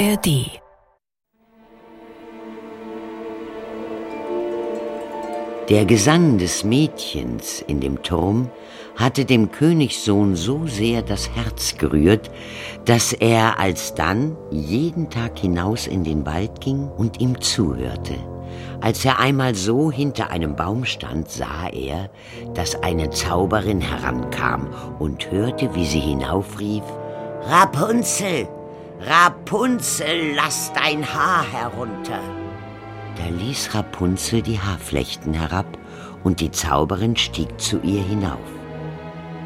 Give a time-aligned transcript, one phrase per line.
[0.00, 0.62] ARD
[5.68, 8.48] Der Gesang des Mädchens in dem Turm
[8.96, 12.30] hatte dem Königssohn so sehr das Herz gerührt,
[12.86, 18.14] dass er alsdann jeden Tag hinaus in den Wald ging und ihm zuhörte.
[18.80, 22.08] Als er einmal so hinter einem Baum stand, sah er,
[22.54, 26.84] dass eine Zauberin herankam und hörte, wie sie hinaufrief,
[27.42, 28.48] Rapunzel,
[29.02, 32.20] Rapunzel, lass dein Haar herunter.
[33.16, 35.66] Da ließ Rapunzel die Haarflechten herab,
[36.22, 38.38] und die Zauberin stieg zu ihr hinauf.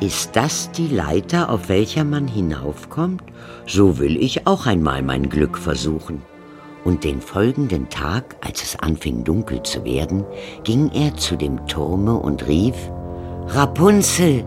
[0.00, 3.22] Ist das die Leiter, auf welcher man hinaufkommt?
[3.64, 6.22] So will ich auch einmal mein Glück versuchen.
[6.82, 10.24] Und den folgenden Tag, als es anfing dunkel zu werden,
[10.64, 12.74] ging er zu dem Turme und rief
[13.46, 14.44] Rapunzel,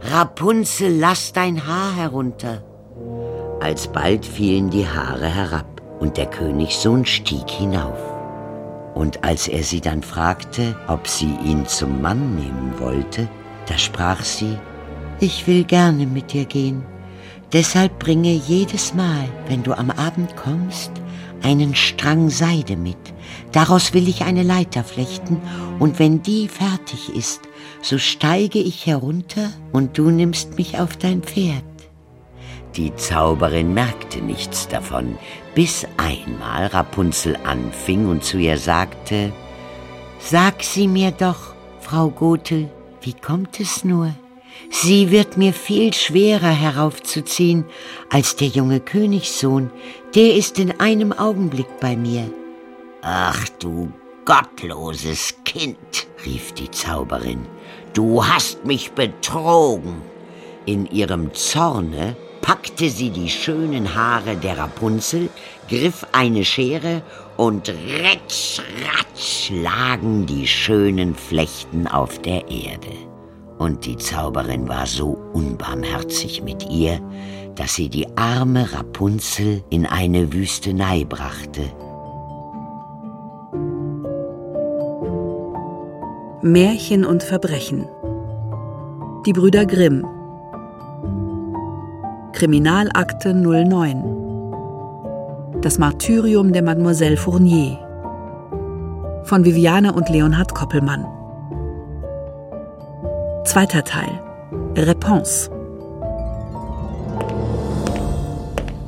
[0.00, 2.62] Rapunzel, lass dein Haar herunter.
[3.60, 5.66] Alsbald fielen die Haare herab,
[6.00, 7.98] und der Königssohn stieg hinauf.
[8.94, 13.28] Und als er sie dann fragte, ob sie ihn zum Mann nehmen wollte,
[13.66, 14.56] da sprach sie,
[15.20, 16.84] ich will gerne mit dir gehen.
[17.52, 20.92] Deshalb bringe jedes Mal, wenn du am Abend kommst,
[21.42, 22.98] einen Strang Seide mit.
[23.52, 25.40] Daraus will ich eine Leiter flechten,
[25.78, 27.40] und wenn die fertig ist,
[27.82, 31.64] so steige ich herunter und du nimmst mich auf dein Pferd.
[32.76, 35.18] Die Zauberin merkte nichts davon,
[35.54, 39.32] bis einmal Rapunzel anfing und zu ihr sagte,
[40.20, 42.68] Sag sie mir doch, Frau Gothel,
[43.02, 44.14] wie kommt es nur?
[44.70, 47.64] Sie wird mir viel schwerer heraufzuziehen
[48.10, 49.70] als der junge Königssohn,
[50.14, 52.30] der ist in einem Augenblick bei mir.
[53.02, 53.92] Ach du
[54.24, 57.46] gottloses Kind, rief die Zauberin,
[57.94, 60.02] du hast mich betrogen.
[60.66, 62.14] In ihrem Zorne
[62.48, 65.28] packte sie die schönen Haare der Rapunzel,
[65.68, 67.02] griff eine Schere
[67.36, 72.88] und retsch, ratsch lagen die schönen Flechten auf der Erde.
[73.58, 77.02] Und die Zauberin war so unbarmherzig mit ihr,
[77.54, 81.70] dass sie die arme Rapunzel in eine Wüstenei brachte.
[86.40, 87.86] Märchen und Verbrechen
[89.26, 90.06] Die Brüder Grimm
[92.38, 97.76] Kriminalakte 09 Das Martyrium der Mademoiselle Fournier
[99.24, 101.04] von Viviane und Leonhard Koppelmann
[103.44, 104.22] Zweiter Teil
[104.76, 105.50] Réponse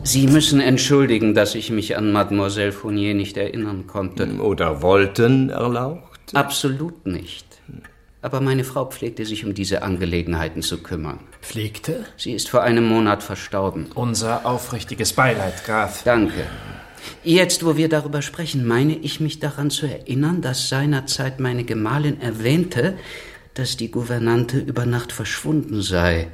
[0.04, 4.28] Sie müssen entschuldigen, dass ich mich an Mademoiselle Fournier nicht erinnern konnte.
[4.40, 6.20] Oder wollten erlaucht?
[6.34, 7.49] Absolut nicht.
[8.22, 11.20] Aber meine Frau pflegte sich um diese Angelegenheiten zu kümmern.
[11.40, 12.04] Pflegte?
[12.16, 13.86] Sie ist vor einem Monat verstorben.
[13.94, 16.02] Unser aufrichtiges Beileid, Graf.
[16.04, 16.46] Danke.
[17.24, 22.20] Jetzt, wo wir darüber sprechen, meine ich mich daran zu erinnern, dass seinerzeit meine Gemahlin
[22.20, 22.98] erwähnte,
[23.54, 26.28] dass die Gouvernante über Nacht verschwunden sei.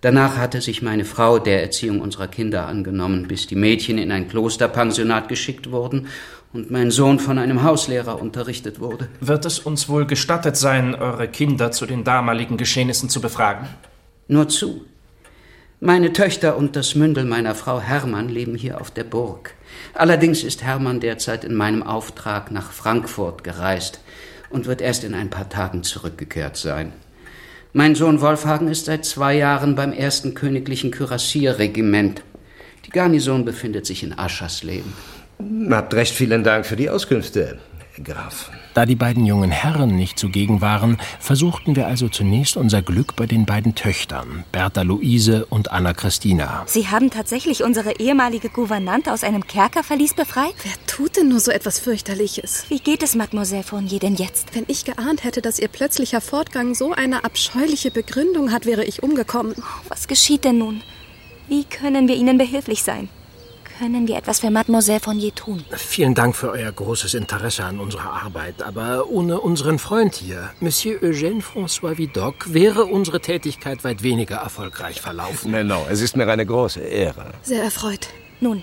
[0.00, 4.28] Danach hatte sich meine Frau der Erziehung unserer Kinder angenommen, bis die Mädchen in ein
[4.28, 6.08] Klosterpensionat geschickt wurden
[6.54, 9.08] und mein Sohn von einem Hauslehrer unterrichtet wurde.
[9.20, 13.68] Wird es uns wohl gestattet sein, eure Kinder zu den damaligen Geschehnissen zu befragen?
[14.28, 14.86] Nur zu.
[15.80, 19.54] Meine Töchter und das Mündel meiner Frau Hermann leben hier auf der Burg.
[19.94, 24.00] Allerdings ist Hermann derzeit in meinem Auftrag nach Frankfurt gereist
[24.48, 26.92] und wird erst in ein paar Tagen zurückgekehrt sein.
[27.72, 32.22] Mein Sohn Wolfhagen ist seit zwei Jahren beim ersten königlichen Kürassierregiment.
[32.86, 34.92] Die Garnison befindet sich in Aschersleben.
[35.70, 37.58] Habt recht vielen Dank für die Auskünfte,
[38.02, 38.50] Graf.
[38.74, 43.26] Da die beiden jungen Herren nicht zugegen waren, versuchten wir also zunächst unser Glück bei
[43.26, 46.64] den beiden Töchtern, Bertha Luise und Anna Christina.
[46.66, 50.54] Sie haben tatsächlich unsere ehemalige Gouvernante aus einem Kerkerverlies befreit?
[50.64, 52.64] Wer tut denn nur so etwas fürchterliches?
[52.68, 54.56] Wie geht es Mademoiselle Fournier denn jetzt?
[54.56, 59.04] Wenn ich geahnt hätte, dass ihr plötzlicher Fortgang so eine abscheuliche Begründung hat, wäre ich
[59.04, 59.54] umgekommen.
[59.88, 60.82] Was geschieht denn nun?
[61.46, 63.08] Wie können wir Ihnen behilflich sein?
[63.78, 65.64] Können wir etwas für Mademoiselle Fournier tun?
[65.72, 71.02] Vielen Dank für euer großes Interesse an unserer Arbeit, aber ohne unseren Freund hier, Monsieur
[71.02, 75.50] Eugène François Vidocq, wäre unsere Tätigkeit weit weniger erfolgreich verlaufen.
[75.50, 77.32] Nein, no, es ist mir eine große Ehre.
[77.42, 78.08] Sehr erfreut.
[78.40, 78.62] Nun,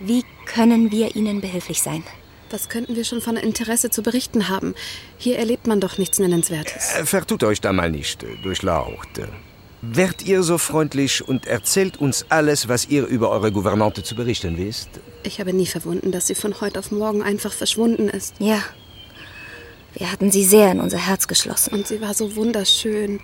[0.00, 2.04] wie können wir Ihnen behilflich sein?
[2.50, 4.74] Was könnten wir schon von Interesse zu berichten haben?
[5.16, 6.96] Hier erlebt man doch nichts Nennenswertes.
[6.96, 9.08] Äh, vertut euch da mal nicht, äh, durchlaucht.
[9.92, 14.56] Wärt ihr so freundlich und erzählt uns alles, was ihr über eure Gouvernante zu berichten
[14.56, 14.88] wisst?
[15.22, 18.34] Ich habe nie verwunden, dass sie von heute auf morgen einfach verschwunden ist.
[18.38, 18.60] Ja.
[19.94, 21.72] Wir hatten sie sehr in unser Herz geschlossen.
[21.72, 23.20] Und sie war so wunderschön.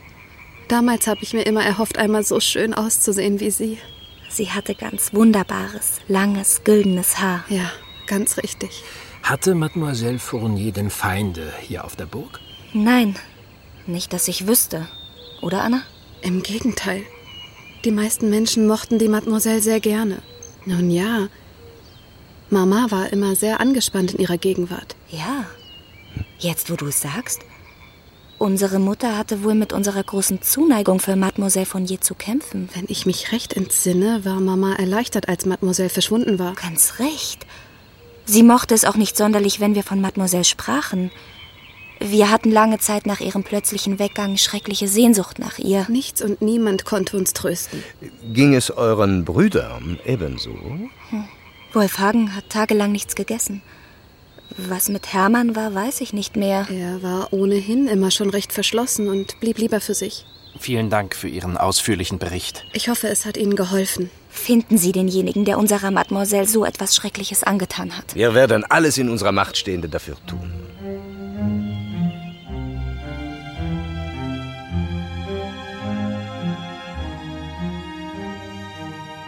[0.68, 3.78] Damals habe ich mir immer erhofft, einmal so schön auszusehen wie sie.
[4.30, 7.44] Sie hatte ganz wunderbares, langes, güldenes Haar.
[7.48, 7.70] Ja,
[8.06, 8.84] ganz richtig.
[9.22, 12.40] Hatte Mademoiselle Fournier denn Feinde hier auf der Burg?
[12.72, 13.16] Nein,
[13.86, 14.86] nicht, dass ich wüsste.
[15.42, 15.82] Oder, Anna?
[16.22, 17.02] Im Gegenteil.
[17.84, 20.22] Die meisten Menschen mochten die Mademoiselle sehr gerne.
[20.64, 21.28] Nun ja,
[22.48, 24.94] Mama war immer sehr angespannt in ihrer Gegenwart.
[25.10, 25.46] Ja.
[26.38, 27.40] Jetzt, wo du es sagst.
[28.38, 32.68] Unsere Mutter hatte wohl mit unserer großen Zuneigung für Mademoiselle Fournier zu kämpfen.
[32.74, 36.54] Wenn ich mich recht entsinne, war Mama erleichtert, als Mademoiselle verschwunden war.
[36.54, 37.46] Ganz recht.
[38.26, 41.10] Sie mochte es auch nicht sonderlich, wenn wir von Mademoiselle sprachen.
[42.04, 45.86] Wir hatten lange Zeit nach ihrem plötzlichen Weggang schreckliche Sehnsucht nach ihr.
[45.88, 47.84] Nichts und niemand konnte uns trösten.
[48.32, 50.50] Ging es euren Brüdern ebenso?
[51.10, 51.28] Hm.
[51.72, 53.62] Wolfhagen hat tagelang nichts gegessen.
[54.56, 56.66] Was mit Hermann war, weiß ich nicht mehr.
[56.70, 60.26] Er war ohnehin immer schon recht verschlossen und blieb lieber für sich.
[60.58, 62.64] Vielen Dank für Ihren ausführlichen Bericht.
[62.74, 64.10] Ich hoffe, es hat Ihnen geholfen.
[64.28, 68.14] Finden Sie denjenigen, der unserer Mademoiselle so etwas Schreckliches angetan hat.
[68.14, 70.51] Wir werden alles in unserer Macht Stehende dafür tun.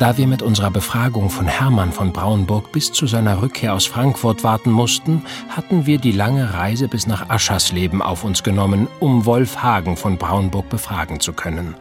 [0.01, 4.43] Da wir mit unserer Befragung von Hermann von Braunburg bis zu seiner Rückkehr aus Frankfurt
[4.43, 9.63] warten mussten, hatten wir die lange Reise bis nach Aschersleben auf uns genommen, um Wolf
[9.63, 11.77] Hagen von Braunburg befragen zu können.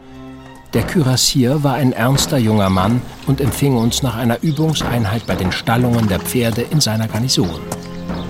[0.74, 5.50] Der Kürassier war ein ernster junger Mann und empfing uns nach einer Übungseinheit bei den
[5.50, 7.60] Stallungen der Pferde in seiner Garnison.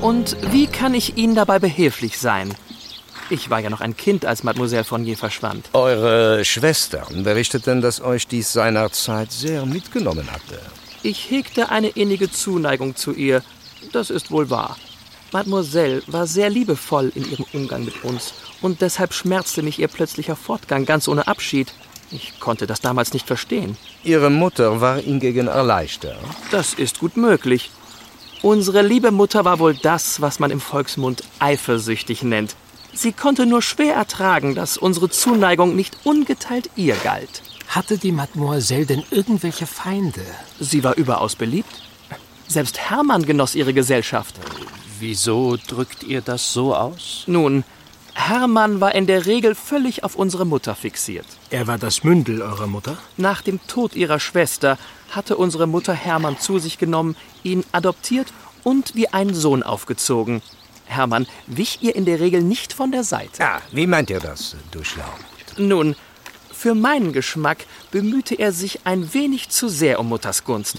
[0.00, 2.54] Und wie kann ich Ihnen dabei behilflich sein?
[3.30, 5.70] Ich war ja noch ein Kind, als Mademoiselle Fournier verschwand.
[5.72, 10.60] Eure Schwester berichteten, dass euch dies seinerzeit sehr mitgenommen hatte.
[11.02, 13.42] Ich hegte eine innige Zuneigung zu ihr.
[13.92, 14.76] Das ist wohl wahr.
[15.32, 20.36] Mademoiselle war sehr liebevoll in ihrem Umgang mit uns und deshalb schmerzte mich ihr plötzlicher
[20.36, 21.72] Fortgang ganz ohne Abschied.
[22.10, 23.76] Ich konnte das damals nicht verstehen.
[24.04, 26.18] Ihre Mutter war hingegen erleichtert.
[26.50, 27.70] Das ist gut möglich.
[28.42, 32.54] Unsere liebe Mutter war wohl das, was man im Volksmund eifersüchtig nennt.
[32.94, 37.42] Sie konnte nur schwer ertragen, dass unsere Zuneigung nicht ungeteilt ihr galt.
[37.68, 40.20] Hatte die Mademoiselle denn irgendwelche Feinde?
[40.60, 41.82] Sie war überaus beliebt.
[42.46, 44.36] Selbst Hermann genoss ihre Gesellschaft.
[45.00, 47.24] Wieso drückt ihr das so aus?
[47.26, 47.64] Nun,
[48.14, 51.26] Hermann war in der Regel völlig auf unsere Mutter fixiert.
[51.50, 52.96] Er war das Mündel eurer Mutter?
[53.16, 54.78] Nach dem Tod ihrer Schwester
[55.10, 58.32] hatte unsere Mutter Hermann zu sich genommen, ihn adoptiert
[58.62, 60.42] und wie einen Sohn aufgezogen.
[60.86, 63.44] Hermann wich ihr in der Regel nicht von der Seite.
[63.44, 65.58] Ah, wie meint ihr das, Durchlaucht?
[65.58, 65.96] Nun,
[66.52, 70.78] für meinen Geschmack bemühte er sich ein wenig zu sehr um Mutters Gunst.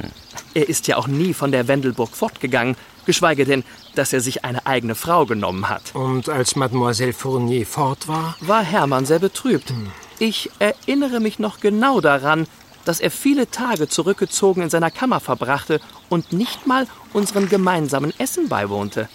[0.54, 2.75] Er ist ja auch nie von der Wendelburg fortgegangen,
[3.06, 3.63] geschweige denn,
[3.94, 5.94] dass er sich eine eigene Frau genommen hat.
[5.94, 8.36] Und als Mademoiselle Fournier fort war?
[8.40, 9.74] War Hermann sehr betrübt.
[10.18, 12.48] Ich erinnere mich noch genau daran,
[12.86, 18.48] dass er viele Tage zurückgezogen in seiner Kammer verbrachte und nicht mal unserem gemeinsamen Essen
[18.48, 19.10] beiwohnte.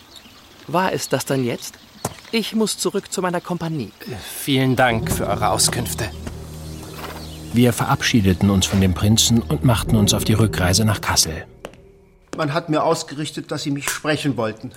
[0.72, 1.74] War es das dann jetzt?
[2.30, 3.90] Ich muss zurück zu meiner Kompanie.
[4.22, 6.08] Vielen Dank für eure Auskünfte.
[7.52, 11.44] Wir verabschiedeten uns von dem Prinzen und machten uns auf die Rückreise nach Kassel.
[12.36, 14.70] Man hat mir ausgerichtet, dass Sie mich sprechen wollten.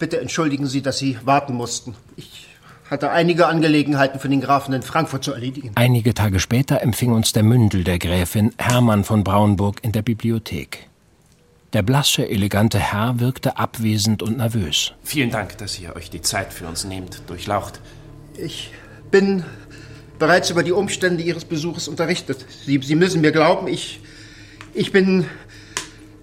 [0.00, 1.94] Bitte entschuldigen Sie, dass Sie warten mussten.
[2.16, 2.48] Ich
[2.90, 5.70] hatte einige Angelegenheiten für den Grafen in Frankfurt zu erledigen.
[5.76, 10.89] Einige Tage später empfing uns der Mündel der Gräfin, Hermann von Braunburg, in der Bibliothek.
[11.72, 14.92] Der blasse, elegante Herr wirkte abwesend und nervös.
[15.04, 17.80] Vielen Dank, dass ihr euch die Zeit für uns nehmt, durchlaucht.
[18.36, 18.72] Ich
[19.12, 19.44] bin
[20.18, 22.44] bereits über die Umstände Ihres Besuches unterrichtet.
[22.66, 24.00] Sie, Sie müssen mir glauben, ich,
[24.74, 25.26] ich bin,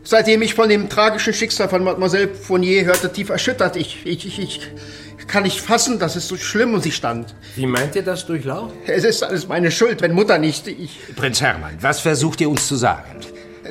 [0.04, 3.78] seitdem ich von dem tragischen Schicksal von Mademoiselle Fournier hörte, tief erschüttert.
[3.78, 7.36] Ich, ich, ich, ich kann nicht fassen, dass es so schlimm um sie stand.
[7.56, 8.74] Wie meint ihr das, Durchlaucht?
[8.86, 10.68] Es ist alles meine Schuld, wenn Mutter nicht...
[10.68, 13.22] Ich, Prinz Hermann, was versucht ihr uns zu sagen?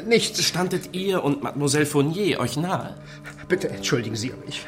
[0.05, 0.43] Nichts.
[0.45, 2.97] Standet ihr und Mademoiselle Fournier euch nahe?
[3.49, 4.67] Bitte entschuldigen Sie, aber ich,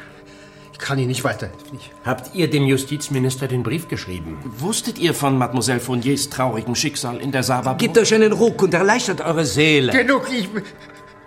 [0.71, 1.67] ich kann Ihnen nicht weiterhelfen.
[1.73, 4.37] Ich, Habt ihr dem Justizminister den Brief geschrieben?
[4.45, 7.73] Wusstet ihr von Mademoiselle Fourniers traurigem Schicksal in der Sava?
[7.73, 9.91] Gebt euch einen Ruck und erleichtert eure Seele.
[9.91, 10.47] genug, ich...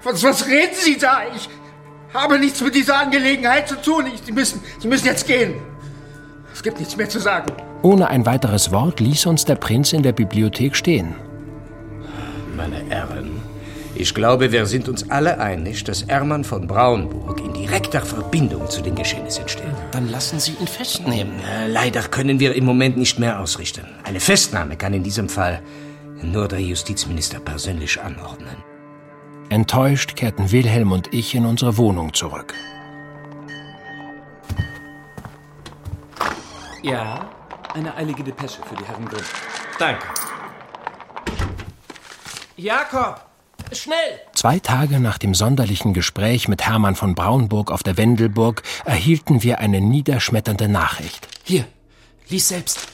[0.04, 1.20] Was, was reden Sie da?
[1.36, 1.48] Ich
[2.12, 4.06] habe nichts mit dieser Angelegenheit zu tun.
[4.12, 5.54] Ich, Sie, müssen, Sie müssen jetzt gehen.
[6.52, 7.52] Es gibt nichts mehr zu sagen.
[7.82, 11.14] Ohne ein weiteres Wort ließ uns der Prinz in der Bibliothek stehen.
[12.56, 13.41] Meine Herren,
[13.94, 18.80] ich glaube, wir sind uns alle einig, dass Hermann von Braunburg in direkter Verbindung zu
[18.80, 19.74] den Geschehnissen steht.
[19.92, 21.34] Dann lassen Sie ihn festnehmen.
[21.68, 23.86] Leider können wir im Moment nicht mehr ausrichten.
[24.04, 25.62] Eine Festnahme kann in diesem Fall
[26.22, 28.56] nur der Justizminister persönlich anordnen.
[29.50, 32.54] Enttäuscht kehrten Wilhelm und ich in unsere Wohnung zurück.
[36.82, 37.30] Ja,
[37.74, 39.24] eine eilige Depesche für die Herren Grimm.
[39.78, 40.06] Danke.
[42.56, 43.31] Jakob!
[43.74, 44.20] Schnell!
[44.34, 49.60] Zwei Tage nach dem sonderlichen Gespräch mit Hermann von Braunburg auf der Wendelburg erhielten wir
[49.60, 51.28] eine niederschmetternde Nachricht.
[51.44, 51.64] Hier,
[52.28, 52.86] lies selbst.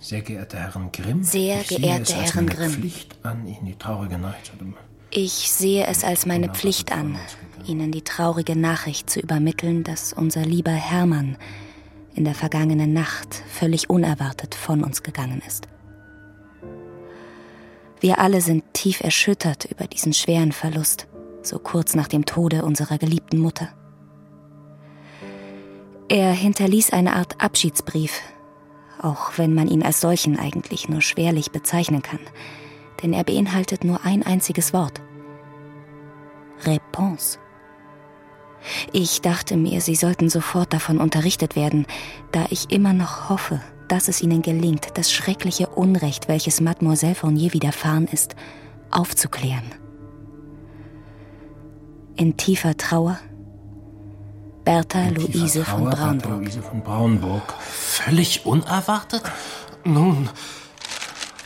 [0.00, 1.22] Sehr geehrte Herren Grimm.
[1.22, 2.72] Sehr ich sehe geehrte es als Herren meine Grimm.
[2.72, 4.52] Pflicht an, Ihnen die traurige Nachricht.
[5.10, 7.18] Ich sehe es als meine Pflicht an,
[7.66, 11.36] Ihnen die traurige Nachricht zu übermitteln, dass unser lieber Hermann
[12.14, 15.68] in der vergangenen Nacht völlig unerwartet von uns gegangen ist.
[18.00, 21.08] Wir alle sind tief erschüttert über diesen schweren Verlust,
[21.42, 23.68] so kurz nach dem Tode unserer geliebten Mutter.
[26.08, 28.22] Er hinterließ eine Art Abschiedsbrief,
[29.02, 32.20] auch wenn man ihn als solchen eigentlich nur schwerlich bezeichnen kann,
[33.02, 35.00] denn er beinhaltet nur ein einziges Wort.
[36.64, 37.38] Réponse.
[38.92, 41.86] Ich dachte mir, Sie sollten sofort davon unterrichtet werden,
[42.32, 47.52] da ich immer noch hoffe, dass es Ihnen gelingt, das schreckliche Unrecht, welches Mademoiselle Fournier
[47.52, 48.36] widerfahren ist,
[48.90, 49.64] aufzuklären.
[52.16, 53.18] In tiefer Trauer,
[54.64, 56.22] Bertha Luise von Trauer, Braunburg.
[56.22, 57.54] Bertha Luise von Braunburg.
[57.60, 59.22] Völlig unerwartet?
[59.84, 60.28] Nun,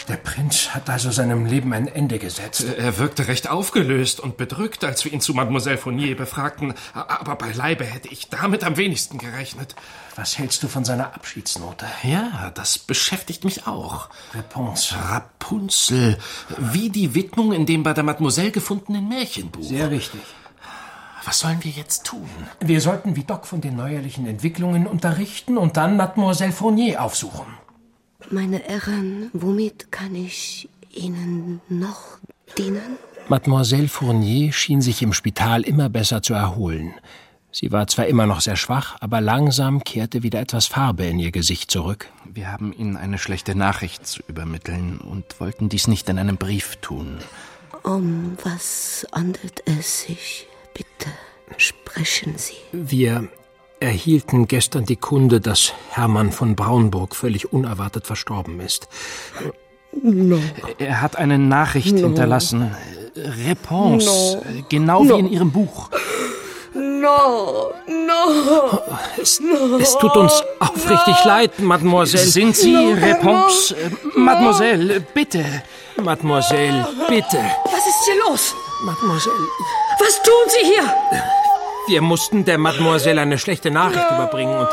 [0.09, 2.65] Der Prinz hat also seinem Leben ein Ende gesetzt.
[2.77, 6.75] er wirkte recht aufgelöst und bedrückt, als wir ihn zu Mademoiselle Fournier befragten.
[6.95, 9.75] Aber beileibe hätte ich damit am wenigsten gerechnet.
[10.17, 11.87] Was hältst du von seiner Abschiedsnote?
[12.03, 14.09] Ja, das beschäftigt mich auch.
[14.35, 14.95] Réponse.
[14.95, 16.19] Rapunzel,
[16.59, 19.63] wie die Widmung in dem bei der Mademoiselle gefundenen Märchenbuch.
[19.63, 20.21] Sehr richtig.
[21.25, 22.29] Was sollen wir jetzt tun?
[22.59, 27.47] Wir sollten wie Doc von den neuerlichen Entwicklungen unterrichten und dann Mademoiselle Fournier aufsuchen.
[28.31, 32.19] Meine Herren, womit kann ich Ihnen noch
[32.59, 32.99] dienen?
[33.29, 36.95] Mademoiselle Fournier schien sich im Spital immer besser zu erholen.
[37.55, 41.33] Sie war zwar immer noch sehr schwach, aber langsam kehrte wieder etwas Farbe in ihr
[41.33, 42.09] Gesicht zurück.
[42.25, 46.77] Wir haben Ihnen eine schlechte Nachricht zu übermitteln und wollten dies nicht in einem Brief
[46.77, 47.19] tun.
[47.83, 50.47] Um was handelt es sich?
[50.73, 51.11] Bitte
[51.59, 52.57] sprechen Sie.
[52.73, 53.29] Wir
[53.83, 58.89] erhielten gestern die Kunde, dass Hermann von Braunburg völlig unerwartet verstorben ist.
[59.93, 60.39] No.
[60.79, 62.03] Er hat eine Nachricht No.
[62.09, 62.75] hinterlassen.
[63.47, 64.07] Réponse.
[64.37, 64.43] No.
[64.71, 65.17] Genau No.
[65.17, 65.91] wie in Ihrem Buch.
[66.75, 68.81] No, no.
[69.21, 69.41] Es,
[69.81, 72.25] es tut uns aufrichtig leid, Mademoiselle.
[72.25, 73.75] Sind Sie Réponse?
[73.75, 75.45] Äh, Mademoiselle, bitte.
[76.03, 77.39] Mademoiselle, bitte.
[77.65, 78.55] Was ist hier los?
[78.85, 79.35] Mademoiselle,
[80.01, 80.85] Was tun Sie hier?
[81.89, 84.69] Wir mussten der Mademoiselle eine schlechte Nachricht überbringen und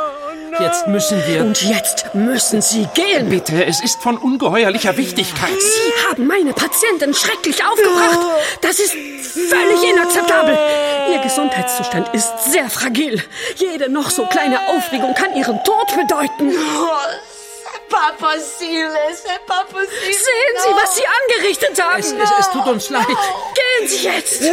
[0.60, 1.42] jetzt müssen wir...
[1.42, 3.30] Und jetzt müssen Sie gehen.
[3.30, 5.60] Bitte, es ist von ungeheuerlicher Wichtigkeit.
[5.60, 8.20] Sie haben meine Patientin schrecklich aufgebracht.
[8.62, 10.58] Das ist völlig inakzeptabel.
[11.14, 13.24] Ihr Gesundheitszustand ist sehr fragil.
[13.56, 16.54] Jede noch so kleine Aufregung kann Ihren Tod bedeuten.
[17.90, 20.14] pas possible, c'est pas possible.
[20.14, 22.00] Sehen Sie, was Sie angerichtet haben.
[22.00, 23.08] Es, es, es tut uns leid.
[23.08, 24.44] Gehen Sie jetzt.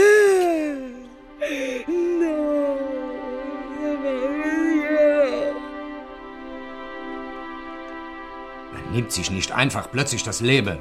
[8.96, 10.78] Nimmt sich nicht einfach plötzlich das Leben.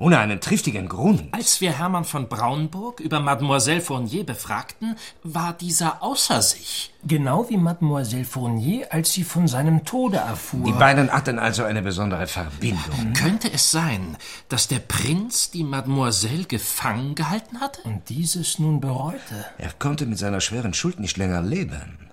[0.00, 1.24] Ohne einen triftigen Grund.
[1.32, 6.94] Als wir Hermann von Braunburg über Mademoiselle Fournier befragten, war dieser außer sich.
[7.04, 10.64] Genau wie Mademoiselle Fournier, als sie von seinem Tode erfuhr.
[10.66, 13.12] Die beiden hatten also eine besondere Verbindung.
[13.12, 14.16] Könnte es sein,
[14.48, 17.82] dass der Prinz die Mademoiselle gefangen gehalten hatte?
[17.82, 19.46] Und dieses nun bereute.
[19.58, 22.07] Er konnte mit seiner schweren Schuld nicht länger leben.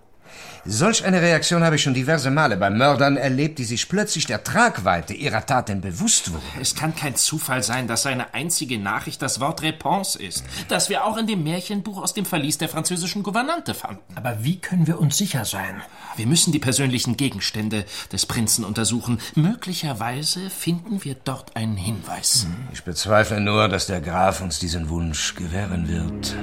[0.68, 4.44] Solch eine Reaktion habe ich schon diverse Male bei Mördern erlebt, die sich plötzlich der
[4.44, 6.42] Tragweite ihrer Taten bewusst wurden.
[6.60, 11.06] Es kann kein Zufall sein, dass seine einzige Nachricht das Wort Réponse ist, das wir
[11.06, 14.02] auch in dem Märchenbuch aus dem Verlies der französischen Gouvernante fanden.
[14.16, 15.84] Aber wie können wir uns sicher sein?
[16.16, 19.20] Wir müssen die persönlichen Gegenstände des Prinzen untersuchen.
[19.36, 22.48] Möglicherweise finden wir dort einen Hinweis.
[22.74, 26.36] Ich bezweifle nur, dass der Graf uns diesen Wunsch gewähren wird.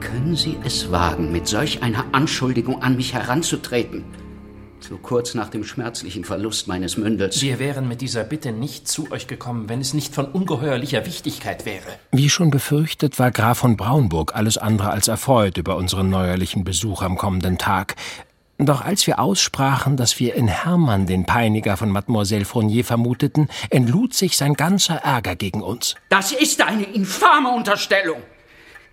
[0.00, 4.04] Können Sie es wagen, mit solch einer Anschuldigung an mich heranzutreten?
[4.80, 7.40] So kurz nach dem schmerzlichen Verlust meines Mündels.
[7.40, 11.64] Wir wären mit dieser Bitte nicht zu euch gekommen, wenn es nicht von ungeheuerlicher Wichtigkeit
[11.64, 11.86] wäre.
[12.12, 17.00] Wie schon befürchtet, war Graf von Braunburg alles andere als erfreut über unseren neuerlichen Besuch
[17.00, 17.96] am kommenden Tag.
[18.58, 24.14] Doch als wir aussprachen, dass wir in Hermann den Peiniger von Mademoiselle Fournier vermuteten, entlud
[24.14, 25.96] sich sein ganzer Ärger gegen uns.
[26.08, 28.22] Das ist eine infame Unterstellung,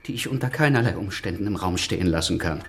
[0.07, 2.63] die ich unter keinerlei Umständen im Raum stehen lassen kann.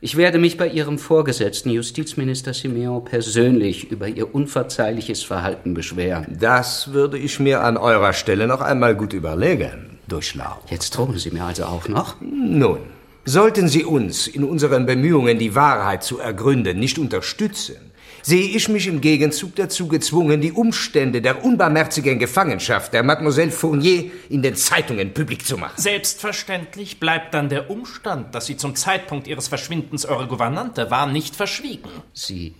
[0.00, 6.26] Ich werde mich bei Ihrem Vorgesetzten, Justizminister Simeon, persönlich über Ihr unverzeihliches Verhalten beschweren.
[6.38, 10.58] Das würde ich mir an eurer Stelle noch einmal gut überlegen, Durchlau.
[10.68, 12.16] Jetzt drohen Sie mir also auch noch?
[12.20, 12.80] Nun,
[13.24, 17.76] sollten Sie uns in unseren Bemühungen, die Wahrheit zu ergründen, nicht unterstützen,
[18.24, 24.10] sehe ich mich im Gegenzug dazu gezwungen, die Umstände der unbarmherzigen Gefangenschaft der Mademoiselle Fournier
[24.30, 25.74] in den Zeitungen publik zu machen.
[25.76, 31.36] Selbstverständlich bleibt dann der Umstand, dass Sie zum Zeitpunkt Ihres Verschwindens eure Gouvernante war, nicht
[31.36, 31.90] verschwiegen.
[32.14, 32.54] Sie,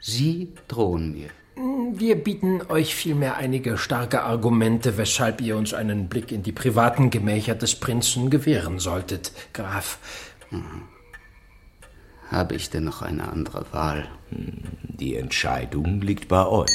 [0.00, 1.30] Sie drohen mir.
[1.92, 7.08] Wir bieten euch vielmehr einige starke Argumente, weshalb ihr uns einen Blick in die privaten
[7.08, 9.98] Gemächer des Prinzen gewähren solltet, Graf.
[10.50, 10.95] Mhm.
[12.30, 14.06] Habe ich denn noch eine andere Wahl?
[14.30, 16.66] Die Entscheidung liegt bei euch.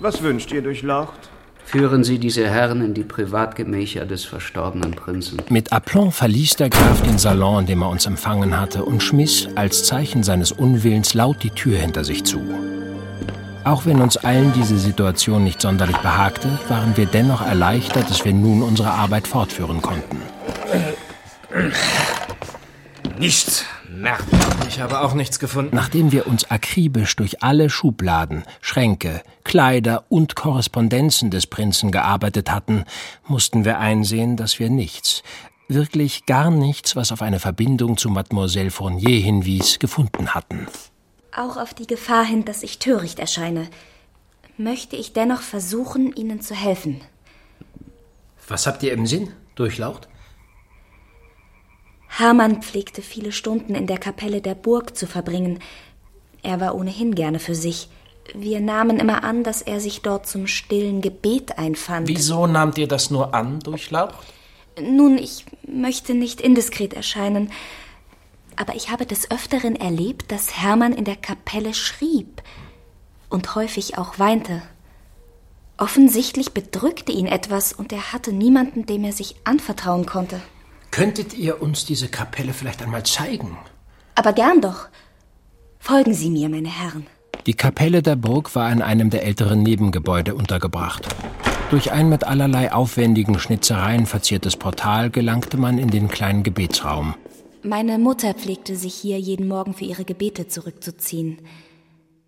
[0.00, 1.28] Was wünscht ihr, Durchlaucht?
[1.64, 5.36] Führen Sie diese Herren in die Privatgemächer des verstorbenen Prinzen.
[5.50, 9.48] Mit Aplomb verließ der Graf den Salon, in dem er uns empfangen hatte, und schmiss
[9.54, 12.40] als Zeichen seines Unwillens laut die Tür hinter sich zu.
[13.64, 18.32] Auch wenn uns allen diese Situation nicht sonderlich behagte, waren wir dennoch erleichtert, dass wir
[18.32, 20.22] nun unsere Arbeit fortführen konnten.
[23.18, 23.64] Nichts.
[23.90, 24.22] Merde.
[24.68, 25.74] Ich habe auch nichts gefunden.
[25.74, 32.84] Nachdem wir uns akribisch durch alle Schubladen, Schränke, Kleider und Korrespondenzen des Prinzen gearbeitet hatten,
[33.26, 35.24] mussten wir einsehen, dass wir nichts,
[35.66, 40.68] wirklich gar nichts, was auf eine Verbindung zu Mademoiselle Fournier hinwies, gefunden hatten.
[41.36, 43.68] Auch auf die Gefahr hin, dass ich töricht erscheine,
[44.56, 47.00] möchte ich dennoch versuchen, Ihnen zu helfen.
[48.46, 50.08] Was habt ihr im Sinn, Durchlaucht?
[52.08, 55.60] Hermann pflegte viele Stunden in der Kapelle der Burg zu verbringen.
[56.42, 57.88] Er war ohnehin gerne für sich.
[58.34, 62.08] Wir nahmen immer an, dass er sich dort zum stillen Gebet einfand.
[62.08, 64.14] Wieso nahmt ihr das nur an, Durchlaucht?
[64.80, 67.50] Nun, ich möchte nicht indiskret erscheinen,
[68.56, 72.42] aber ich habe des Öfteren erlebt, dass Hermann in der Kapelle schrieb
[73.28, 74.62] und häufig auch weinte.
[75.76, 80.40] Offensichtlich bedrückte ihn etwas und er hatte niemanden, dem er sich anvertrauen konnte.
[80.90, 83.56] Könntet ihr uns diese Kapelle vielleicht einmal zeigen?
[84.14, 84.88] Aber gern doch.
[85.78, 87.06] Folgen Sie mir, meine Herren.
[87.46, 91.08] Die Kapelle der Burg war in einem der älteren Nebengebäude untergebracht.
[91.70, 97.14] Durch ein mit allerlei aufwendigen Schnitzereien verziertes Portal gelangte man in den kleinen Gebetsraum.
[97.62, 101.38] Meine Mutter pflegte sich hier jeden Morgen für ihre Gebete zurückzuziehen.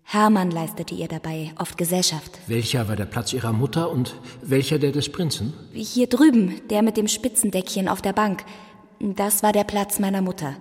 [0.03, 2.39] Hermann leistete ihr dabei oft Gesellschaft.
[2.47, 5.53] Welcher war der Platz ihrer Mutter und welcher der des Prinzen?
[5.73, 8.43] Hier drüben, der mit dem Spitzendeckchen auf der Bank.
[8.99, 10.55] Das war der Platz meiner Mutter.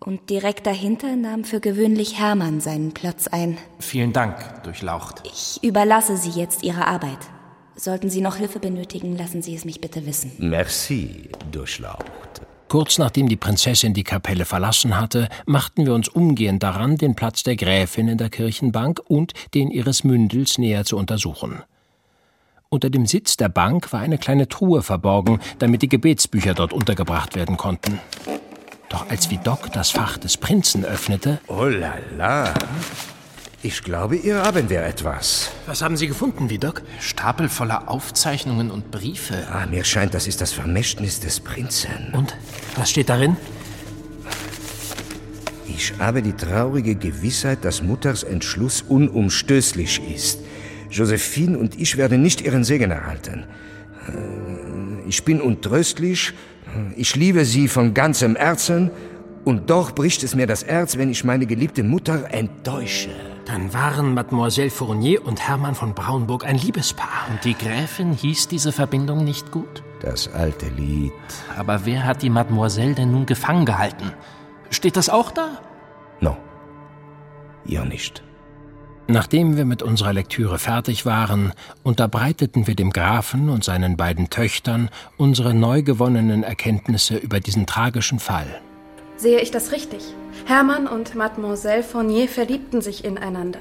[0.00, 3.58] Und direkt dahinter nahm für gewöhnlich Hermann seinen Platz ein.
[3.78, 5.22] Vielen Dank, Durchlaucht.
[5.24, 7.18] Ich überlasse Sie jetzt Ihrer Arbeit.
[7.76, 10.32] Sollten Sie noch Hilfe benötigen, lassen Sie es mich bitte wissen.
[10.38, 12.40] Merci, Durchlaucht.
[12.70, 17.42] Kurz nachdem die Prinzessin die Kapelle verlassen hatte, machten wir uns umgehend daran, den Platz
[17.42, 21.64] der Gräfin in der Kirchenbank und den ihres Mündels näher zu untersuchen.
[22.68, 27.34] Unter dem Sitz der Bank war eine kleine Truhe verborgen, damit die Gebetsbücher dort untergebracht
[27.34, 27.98] werden konnten.
[28.88, 31.40] Doch als Vidocq das Fach des Prinzen öffnete.
[31.48, 32.54] Oh la la.
[33.62, 35.50] Ich glaube, hier haben wir etwas.
[35.66, 36.80] Was haben Sie gefunden, Vidocq?
[36.98, 39.34] Stapel voller Aufzeichnungen und Briefe.
[39.52, 41.90] Ah, mir scheint, das ist das Vermächtnis des Prinzen.
[42.14, 42.34] Und?
[42.76, 43.36] Was steht darin?
[45.68, 50.40] Ich habe die traurige Gewissheit, dass Mutters Entschluss unumstößlich ist.
[50.90, 53.44] Josephine und ich werden nicht ihren Segen erhalten.
[55.06, 56.32] Ich bin untröstlich,
[56.96, 58.90] ich liebe sie von ganzem Herzen,
[59.44, 63.10] und doch bricht es mir das Herz, wenn ich meine geliebte Mutter enttäusche.
[63.50, 67.26] Dann waren Mademoiselle Fournier und Hermann von Braunburg ein Liebespaar.
[67.30, 69.82] Und die Gräfin hieß diese Verbindung nicht gut?
[70.00, 71.12] Das alte Lied.
[71.56, 74.12] Aber wer hat die Mademoiselle denn nun gefangen gehalten?
[74.70, 75.58] Steht das auch da?
[76.20, 76.36] No.
[77.64, 78.22] Ja nicht.
[79.08, 84.90] Nachdem wir mit unserer Lektüre fertig waren, unterbreiteten wir dem Grafen und seinen beiden Töchtern
[85.16, 88.60] unsere neu gewonnenen Erkenntnisse über diesen tragischen Fall.
[89.20, 90.02] Sehe ich das richtig?
[90.46, 93.58] Hermann und Mademoiselle Fournier verliebten sich ineinander.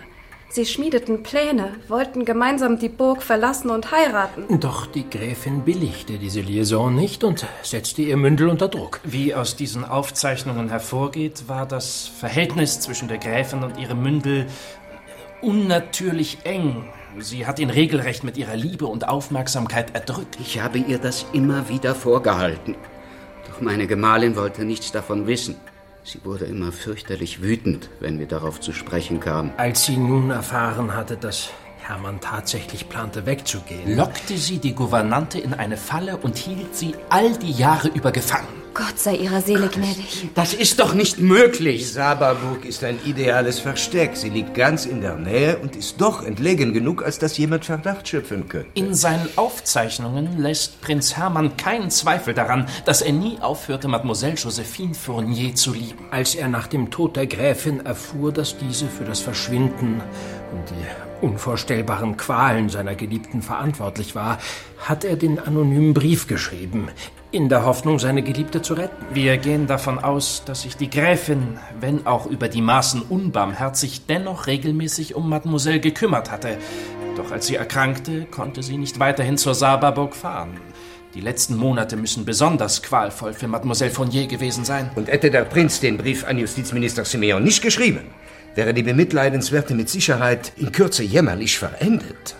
[0.47, 4.61] Sie schmiedeten Pläne, wollten gemeinsam die Burg verlassen und heiraten.
[4.61, 9.01] Doch die Gräfin billigte diese Liaison nicht und setzte ihr Mündel unter Druck.
[9.03, 14.45] Wie aus diesen Aufzeichnungen hervorgeht, war das Verhältnis zwischen der Gräfin und ihrem Mündel
[15.41, 16.85] unnatürlich eng.
[17.17, 20.37] Sie hat ihn regelrecht mit ihrer Liebe und Aufmerksamkeit erdrückt.
[20.39, 22.77] Ich habe ihr das immer wieder vorgehalten.
[23.59, 25.55] Doch meine Gemahlin wollte nichts davon wissen.
[26.05, 29.51] Sie wurde immer fürchterlich wütend, wenn wir darauf zu sprechen kamen.
[29.57, 31.49] Als sie nun erfahren hatte, dass
[31.81, 37.37] Hermann tatsächlich plante, wegzugehen, lockte sie die Gouvernante in eine Falle und hielt sie all
[37.37, 38.58] die Jahre über gefangen.
[38.73, 40.29] Gott sei ihrer Seele gnädig.
[40.35, 41.91] Das ist doch nicht möglich.
[41.91, 44.15] Saberburg ist ein ideales Versteck.
[44.15, 48.07] Sie liegt ganz in der Nähe und ist doch entlegen genug, als dass jemand Verdacht
[48.07, 48.69] schöpfen könnte.
[48.73, 54.93] In seinen Aufzeichnungen lässt Prinz Hermann keinen Zweifel daran, dass er nie aufhörte, Mademoiselle Josephine
[54.93, 56.05] Fournier zu lieben.
[56.11, 60.01] Als er nach dem Tod der Gräfin erfuhr, dass diese für das Verschwinden
[60.51, 64.39] und die unvorstellbaren Qualen seiner Geliebten verantwortlich war,
[64.77, 66.89] hat er den anonymen Brief geschrieben,
[67.31, 69.05] in der Hoffnung, seine Geliebte zu retten.
[69.13, 74.47] Wir gehen davon aus, dass sich die Gräfin, wenn auch über die Maßen unbarmherzig, dennoch
[74.47, 76.57] regelmäßig um Mademoiselle gekümmert hatte.
[77.15, 80.59] Doch als sie erkrankte, konnte sie nicht weiterhin zur Saberburg fahren.
[81.13, 84.89] Die letzten Monate müssen besonders qualvoll für Mademoiselle Fournier gewesen sein.
[84.95, 88.01] Und hätte der Prinz den Brief an Justizminister Simeon nicht geschrieben,
[88.55, 92.35] wäre die Bemitleidenswerte mit Sicherheit in Kürze jämmerlich verendet.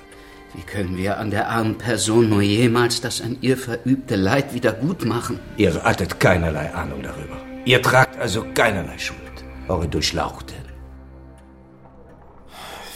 [0.54, 4.74] Wie können wir an der armen Person nur jemals das an ihr verübte Leid wieder
[4.74, 5.40] gut machen?
[5.58, 7.38] Ihr hattet keinerlei Ahnung darüber.
[7.66, 9.20] Ihr tragt also keinerlei Schuld.
[9.68, 10.56] Eure Durchlauchte.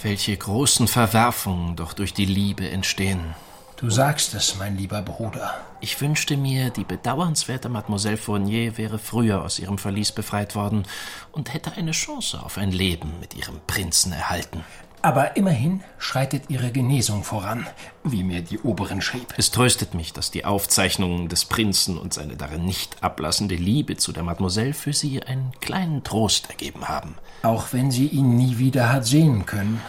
[0.01, 3.35] Welche großen Verwerfungen doch durch die Liebe entstehen.
[3.77, 5.55] Du sagst es, mein lieber Bruder.
[5.79, 10.83] Ich wünschte mir, die bedauernswerte Mademoiselle Fournier wäre früher aus ihrem Verlies befreit worden
[11.31, 14.63] und hätte eine Chance auf ein Leben mit ihrem Prinzen erhalten.
[15.03, 17.67] Aber immerhin schreitet ihre Genesung voran,
[18.05, 19.33] wie mir die Oberin schrieb.
[19.35, 24.13] Es tröstet mich, dass die Aufzeichnungen des Prinzen und seine darin nicht ablassende Liebe zu
[24.13, 27.15] der Mademoiselle für sie einen kleinen Trost ergeben haben.
[27.41, 29.81] Auch wenn sie ihn nie wieder hat sehen können.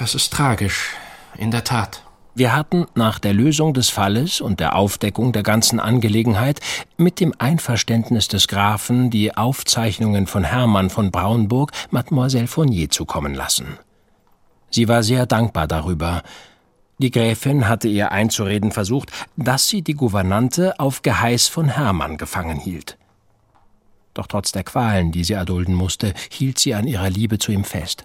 [0.00, 0.90] Das ist tragisch,
[1.36, 2.02] in der Tat.
[2.34, 6.58] Wir hatten nach der Lösung des Falles und der Aufdeckung der ganzen Angelegenheit
[6.96, 13.78] mit dem Einverständnis des Grafen die Aufzeichnungen von Hermann von Braunburg Mademoiselle Fournier zukommen lassen.
[14.74, 16.24] Sie war sehr dankbar darüber.
[16.98, 22.58] Die Gräfin hatte ihr einzureden versucht, dass sie die Gouvernante auf Geheiß von Hermann gefangen
[22.58, 22.98] hielt.
[24.14, 27.62] Doch trotz der Qualen, die sie erdulden musste, hielt sie an ihrer Liebe zu ihm
[27.62, 28.04] fest.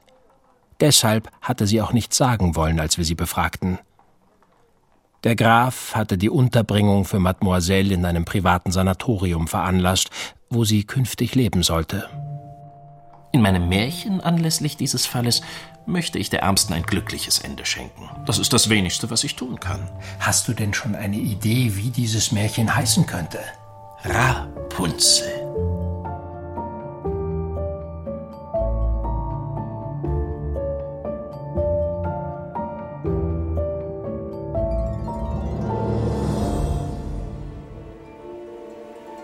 [0.80, 3.80] Deshalb hatte sie auch nichts sagen wollen, als wir sie befragten.
[5.24, 10.12] Der Graf hatte die Unterbringung für Mademoiselle in einem privaten Sanatorium veranlasst,
[10.52, 12.08] wo sie künftig leben sollte.
[13.32, 15.42] In meinem Märchen anlässlich dieses Falles
[15.86, 18.10] möchte ich der Ärmsten ein glückliches Ende schenken.
[18.26, 19.90] Das ist das Wenigste, was ich tun kann.
[20.20, 23.40] Hast du denn schon eine Idee, wie dieses Märchen heißen könnte?
[24.04, 25.40] Rapunzel.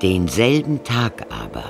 [0.01, 1.63] Denselben Tag aber,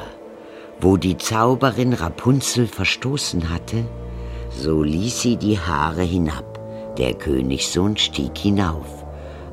[0.82, 3.86] wo die Zauberin Rapunzel verstoßen hatte,
[4.58, 6.60] so ließ sie die Haare hinab.
[6.98, 9.06] Der Königssohn stieg hinauf,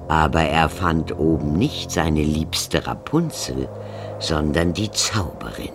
[0.08, 3.68] aber er fand oben nicht seine liebste Rapunzel,
[4.20, 5.72] sondern die Zauberin.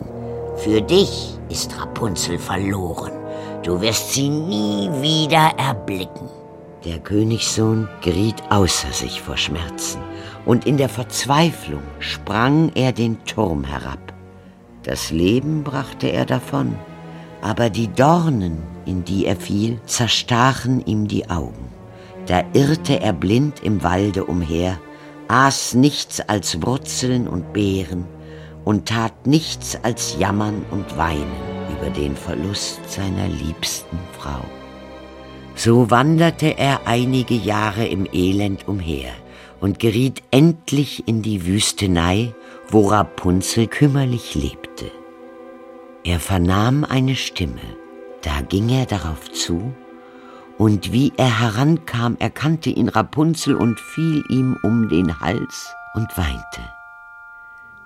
[0.55, 3.11] Für dich ist Rapunzel verloren.
[3.63, 6.29] Du wirst sie nie wieder erblicken.
[6.85, 9.99] Der Königssohn geriet außer sich vor Schmerzen,
[10.45, 14.13] und in der Verzweiflung sprang er den Turm herab.
[14.83, 16.75] Das Leben brachte er davon,
[17.41, 21.69] aber die Dornen, in die er fiel, zerstachen ihm die Augen.
[22.25, 24.77] Da irrte er blind im Walde umher,
[25.27, 28.05] aß nichts als Wurzeln und Beeren
[28.65, 31.31] und tat nichts als jammern und weinen
[31.77, 34.41] über den Verlust seiner liebsten Frau.
[35.55, 39.11] So wanderte er einige Jahre im Elend umher
[39.59, 42.33] und geriet endlich in die Wüstenei,
[42.69, 44.66] wo Rapunzel kümmerlich lebte.
[46.07, 47.75] Er vernahm eine Stimme,
[48.21, 49.73] da ging er darauf zu,
[50.57, 56.61] und wie er herankam, erkannte ihn Rapunzel und fiel ihm um den Hals und weinte.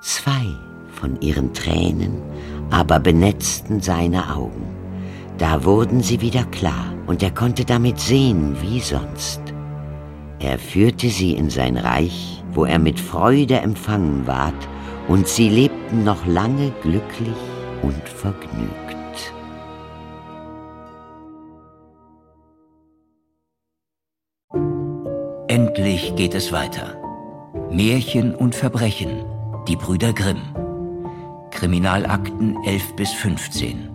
[0.02, 0.56] Zwei
[0.92, 2.22] von ihren Tränen
[2.70, 4.70] aber benetzten seine Augen.
[5.40, 9.42] Da wurden sie wieder klar, und er konnte damit sehen wie sonst.
[10.38, 14.68] Er führte sie in sein Reich, wo er mit Freude empfangen ward,
[15.08, 17.51] und sie lebten noch lange glücklich
[17.82, 19.34] und vergnügt.
[25.48, 26.98] Endlich geht es weiter.
[27.70, 29.26] Märchen und Verbrechen.
[29.68, 30.42] Die Brüder Grimm.
[31.52, 33.90] Kriminalakten 11 bis 15.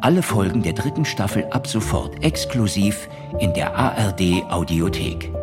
[0.00, 3.08] Alle Folgen der dritten Staffel ab sofort exklusiv
[3.40, 5.35] in der ARD Audiothek.